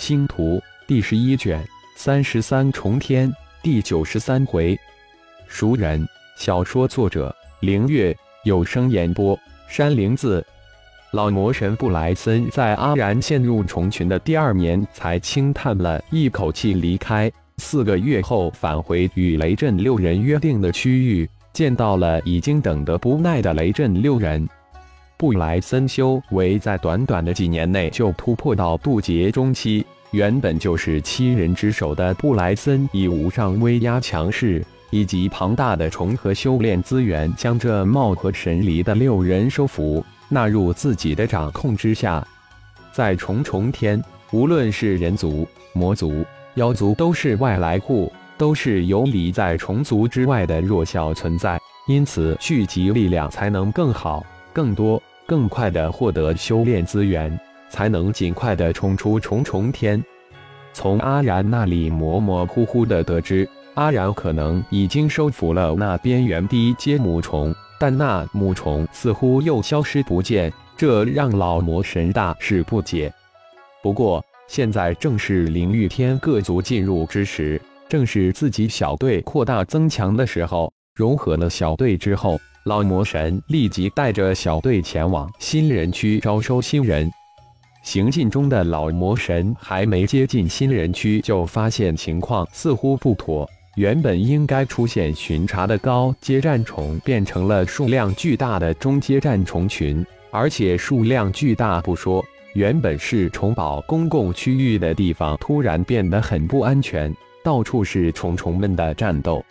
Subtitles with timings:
[0.00, 1.62] 星图第十一卷
[1.94, 3.30] 三十三重天
[3.62, 4.76] 第九十三回，
[5.46, 6.08] 熟人。
[6.38, 10.42] 小说作者：凌月，有声演播：山灵子。
[11.12, 17.30] 老魔神布莱森在阿然陷入虫群的第二年，才轻叹了一口气离开。
[17.58, 24.48] 四个月后返回与雷震六人约定的区域，见到了已经等得不耐的雷震六人。
[25.20, 34.64] 布莱森修为在短短的几年内就突破到渡劫中期，原本就是七人之首的布莱森，以无上威压强势。
[34.88, 42.26] 以及庞大的重合修炼资源，将这貌合神离的六人收服，纳入自己的掌控之下。
[42.90, 46.24] 在重重天，无论是人族、魔族、
[46.54, 57.38] 妖族，都是外来户，都是游离在虫族之外的弱小存在，因此聚集力量才能更好、更多、更快地获得修炼资源，
[57.68, 60.02] 才能尽快地冲出重重天。
[60.72, 63.48] 从阿然那里模模糊糊地得知。
[63.74, 73.12] 阿然可能已经收服了那边缘低阶母虫，但那母虫似乎又消失不见，这让老魔神大是不解。
[73.84, 80.72] 不过现在正是灵域天各族进入之时，正是自己小队扩大增强的时候。
[80.96, 87.10] 融合了小队之后，老魔神立即带着小队前往新人区招收新人。
[87.82, 93.48] 行进中的老魔神还没接近新人区，就发现情况似乎不妥。
[93.76, 102.22] 原本应该出现巡查的高阶战虫，变成了数量巨大的中阶战虫群，而且数量巨大不说，
[102.52, 109.42] 原本是虫堡公共区域的地方，突然变得很不安全，到处是虫虫们的战斗，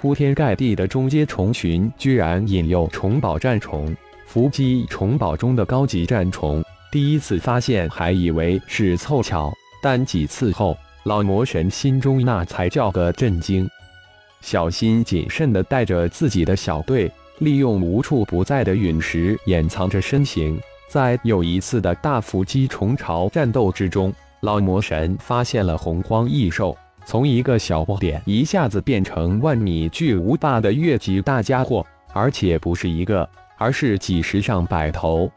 [0.00, 3.94] 铺天盖地的中阶虫群居然引诱虫堡战虫
[4.26, 10.74] 伏击虫堡中的高级战虫，第一次发现还以为是凑巧，但几次后。
[11.04, 13.68] 老魔神心中那才叫个震惊，
[14.40, 20.58] 小心谨慎地带着自己的小队，利用无处不在的陨石掩藏着身形。
[20.88, 26.74] 在又一次的大伏击虫巢战斗之中，老魔神发现了洪荒异兽，
[27.10, 33.28] 从一个小不点一下子变成万米巨无霸的越级大家伙，而且不是一个，
[33.58, 35.28] 而是几十上百头。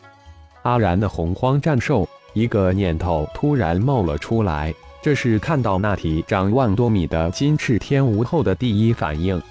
[0.61, 4.71] 阿然的洪荒战兽，一个念头突然冒了出来。
[5.01, 9.41] 这是看到那体长万多米的金翅天蜈后的第一反应，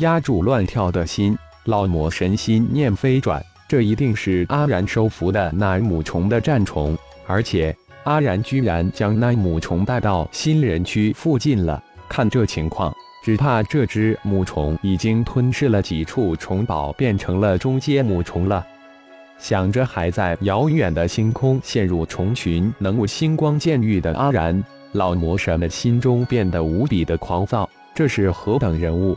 [0.00, 1.34] 压住乱跳的心，
[1.64, 6.94] 老魔神心念飞转，这一定是阿然收服的那母虫的战虫，
[7.26, 7.74] 而且
[8.06, 11.82] 阿然居然将那母虫带到新人区附近了。
[12.08, 12.94] 看这情况，
[13.24, 18.64] 只怕这只母虫已经吞噬了几处虫堡，变成了中阶母虫了。
[19.38, 24.62] 想着还在遥远的星空陷入虫群，能够星光见玉的阿然。
[24.92, 29.16] 老魔神的心中变得无比的狂躁，这是何等人物？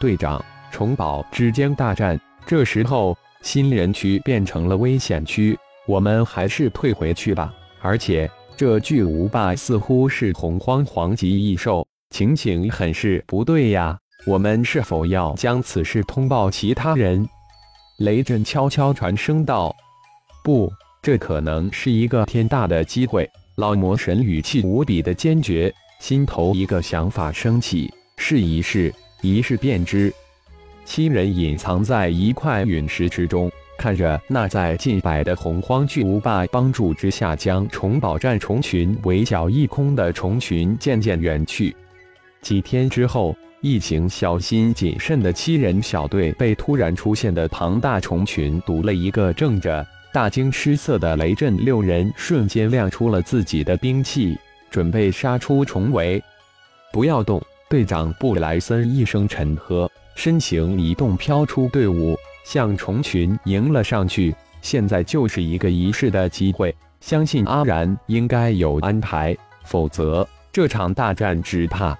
[0.00, 5.56] 队长，虫堡之间大战，这时候新人区变成了危险区，
[5.86, 7.52] 我们还是退回去吧。
[7.86, 13.96] 而且这巨无霸似乎是洪荒黄级异兽，情形很是不对呀。
[14.26, 17.24] 我们是否要将此事通报其他人？
[17.98, 19.72] 雷震悄悄传声道
[20.42, 20.68] ：“不，
[21.00, 28.92] 这可能是一个天大的机会。”老魔神语气无比的坚决，心头一个想法升起：试一试，
[29.22, 30.12] 一试便知。
[30.84, 41.74] 七人隐藏在一块陨石之中，看着那在近百的洪荒巨无霸帮助之下将虫堡战虫群围剿一空的虫群渐渐远去。
[42.42, 49.86] 几天之后，一行小心谨慎的七人小队被突然出现的庞大虫群堵了一个正着。
[50.12, 54.34] 大惊失色的雷震六人瞬间亮出了自己的兵器，
[54.70, 56.22] 准备杀出重围。
[56.92, 57.42] 不要动！
[57.68, 62.16] 队长布莱森一声沉喝，身形一动，飘出队伍，
[62.46, 64.32] 向虫群迎了上去。
[64.62, 71.98] 现在就是一个一试的机会，相信阿然应该有安排，否则这场大战只怕……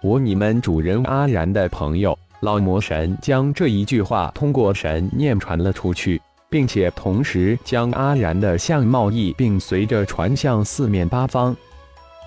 [0.00, 6.22] 我你们主人阿然的朋友老魔神将这一句话通过神念传了出去。
[6.48, 11.56] 并且同时将阿然的相貌意并随着传向四面八方，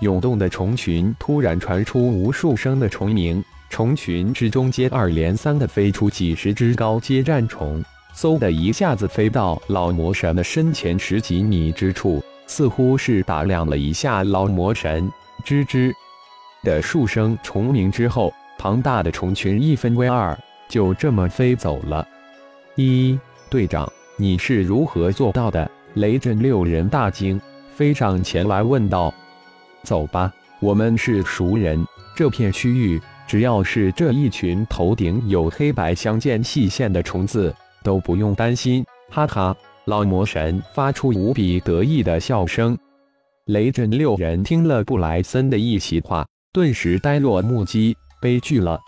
[0.00, 3.40] 涌动的虫群突然传出无数声的虫鸣，
[3.76, 7.84] 虫群之中接二连三的飞出几十只高阶战虫，
[8.16, 15.12] 嗖的一下子飞到老魔神的身前十几米之处，似乎是打量了一下老魔神。
[15.44, 15.92] 吱吱
[16.62, 20.34] 的数声虫鸣之后，庞大的虫群一分为二，
[20.70, 22.08] 就这么飞走了。
[22.76, 23.18] 一
[23.50, 23.86] 队长。
[24.16, 25.70] 你是如何做到的？
[25.92, 27.38] 雷震六人大惊，
[27.74, 29.12] 飞上前来问道
[29.84, 31.86] ：“走吧，我们是熟人，
[32.16, 38.84] 这片区域只要是这一群头顶有黑白相间细线的虫子，都不用担心。
[39.10, 39.56] 哈哈，
[39.86, 42.76] 老魔神发出无比得意的笑声。
[43.46, 47.96] 雷震六人听了布莱森的一席话，顿时呆若木鸡。
[48.18, 48.80] 悲剧了！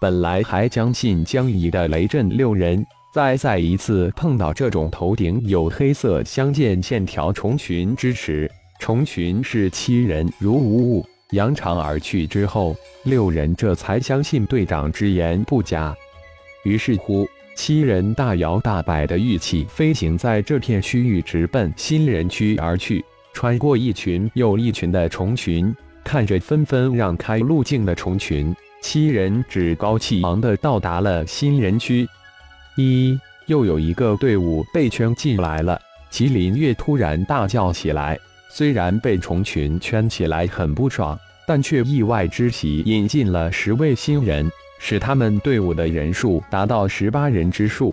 [0.00, 2.84] 本来还将信将疑的雷震六人，
[3.14, 8.50] 在再一次碰到这种头顶有黑色相间线条虫群之时，
[8.80, 15.94] 虫群是七人如无物，扬长而去之后，六人这才相信队长之言不假。
[16.64, 17.26] 于是乎，
[17.56, 23.04] 七人大摇大摆的玉器飞行在这片区域，直奔新人区而去。
[23.32, 25.74] 穿过一群又一群的虫群，
[26.04, 32.06] 看着纷纷让开路径的虫群，七人趾高气昂地到达了新人区。
[32.76, 35.80] 一，又有一个队伍被圈进来了。
[36.12, 38.16] 麒麟月突然大叫起来，
[38.56, 44.48] 虽然被虫群圈起来很不爽，但却意外之喜引进了十位新人，
[44.78, 47.92] 使他们队伍的人数达到十八人之数。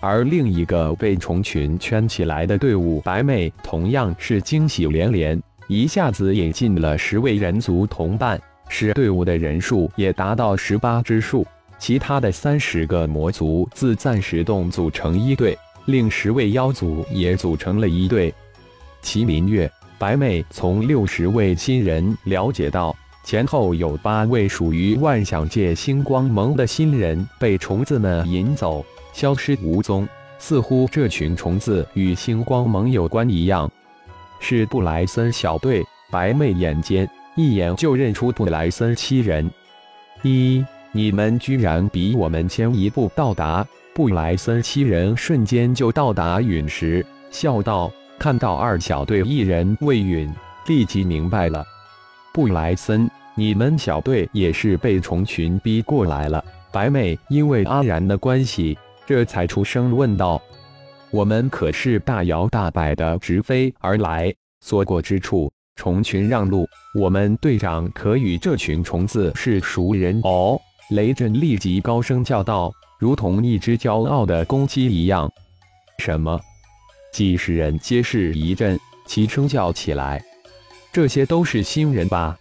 [0.00, 11.46] 而另一个被虫群圈起来的队伍，白妹同样是惊喜连连，一下子引进了十位人族同伴，使队伍的人数也达到十八之数。
[11.78, 18.34] 其他的三十个魔族自暂时动组成一队，另十位妖族也组成了一队。
[19.06, 22.94] 麒麟月，白妹从六十位新人了解到，
[23.24, 28.84] 前后有八位属于万象界星光盟的新人被虫子们引走。
[29.12, 30.06] 消失无踪，
[30.40, 33.70] 似乎这群虫子与星光盟有关一样。
[34.40, 39.48] 是布莱森小队，白妹眼尖，一眼就认出布莱森七人。
[40.22, 43.64] 一，你们居然比我们先一步到达！
[43.94, 50.32] 布莱森七人瞬间就到达陨石，笑道：“看到二小队一人未陨，
[50.66, 51.64] 立即明白了。
[52.32, 58.76] 布莱森，你们小队也是被虫群逼过来了。”白妹因为阿然的关系。
[59.06, 60.42] 这才出声问道
[61.12, 66.66] ：“我们可是大摇大摆的直飞而来，所过之处，虫群让路。
[66.98, 70.60] 我们队长可与这群虫子是熟人哦。”
[70.90, 75.30] 雷震立即高声叫道，如同一只骄傲的公鸡一样。
[75.98, 76.38] 什么？
[77.16, 80.22] 几十人皆是一震，齐声叫起来
[80.92, 82.36] ：“这些都是新人吧？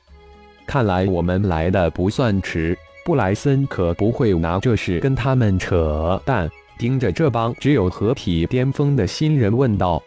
[0.68, 10.04] 看来我们来的不算迟。”布莱森可不会拿这事跟他们扯淡，盯着这帮只有合体巅峰的新人问道：“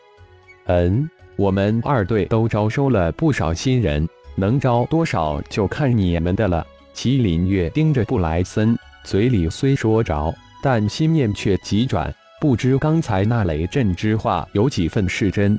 [0.68, 10.30] 嗯，我们二队都招收了不少新人，能招多少就看你们的了。”麒麟月盯着布莱森，嘴里虽说着，
[10.62, 15.58] 但心念却急转，不知刚才那雷震之话有几分是真。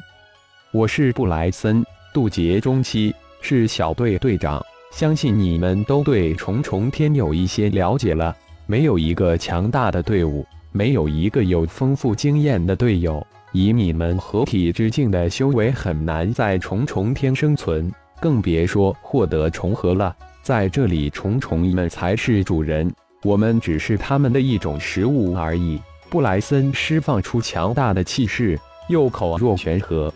[0.72, 1.84] 我是布莱森，
[2.14, 4.64] 渡劫中期，是小队队长。
[4.90, 8.34] 相信你们都对重重天有一些了解了。
[8.66, 13.22] 没有一个强大的队伍，没有一个有丰富经验的队友，
[13.52, 17.92] 以你们合体之境的修为，很难在重重天生存，
[18.22, 20.16] 更别说获得重合了。
[20.42, 22.90] 在这里，重重们才是主人，
[23.24, 25.78] 我们只是他们的一种食物而已。
[26.10, 30.14] 布莱森释放出强大的气势，又口若悬河，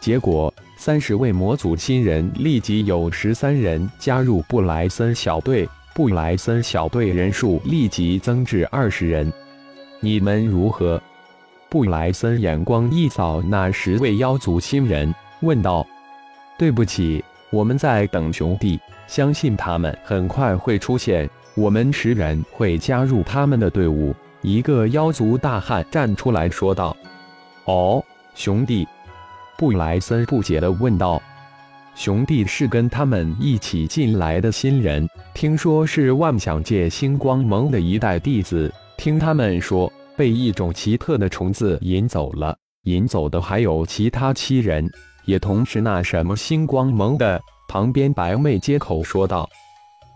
[0.00, 0.52] 结果。
[0.76, 9.30] 三十位魔族新人立即有十三人加入布莱森小队，布莱森小队人数立即增至二十人。
[10.00, 10.98] 你们如何？
[11.68, 15.86] 布莱森眼光一扫那十位妖族新人，问道
[16.58, 26.96] ：“对不起，我们在等兄弟，相信他们很快会出现，我们十人会加入他们的队伍。”一个妖族大汉站出来说道
[27.66, 28.02] ：“哦，
[28.34, 28.86] 兄弟。”
[29.58, 31.20] 布莱森不解地问道
[31.94, 38.72] ：“兄弟是跟他们一起进来的新人，听说是万想界星光盟的一代弟子。
[38.96, 42.56] 听他们说，被一种奇特的虫子引走了。
[42.84, 44.90] 引走的还有其他七人，
[45.26, 49.48] 也同是那什么星光盟的。”旁边白妹接口说道：“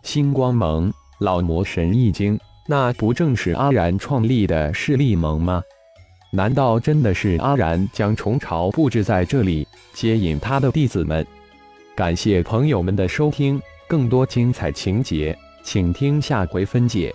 [0.03, 0.91] 星光盟！”
[1.21, 2.37] 老魔神一惊
[2.67, 5.63] ：“那不正是阿然创立的势力盟吗？”
[6.33, 11.25] 难道真的是阿然将虫巢布置在这里，接引他的弟子们？
[11.95, 17.15] 感谢朋友们的收听，更多精彩情节，请听下回分解。